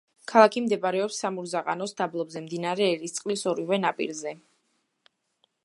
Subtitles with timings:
[0.31, 4.35] ქალაქი მდებარეობს სამურზაყანოს დაბლობზე, მდინარე ერისწყლის ორივე ნაპირზე.